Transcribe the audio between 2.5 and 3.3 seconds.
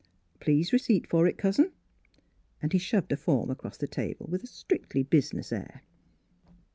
and he shoved a